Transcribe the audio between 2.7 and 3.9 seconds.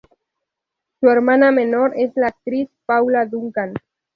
Paula Duncan.